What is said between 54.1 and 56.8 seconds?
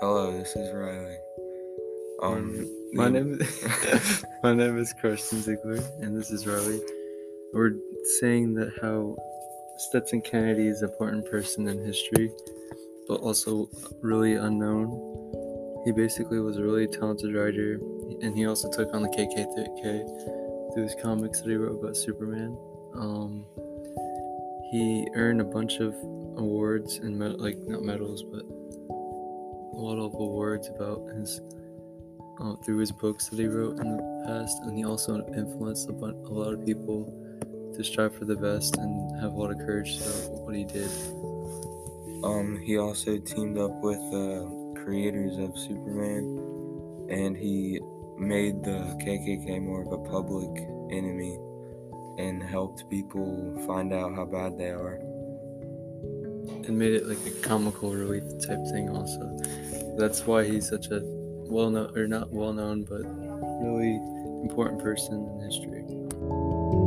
how bad they are. and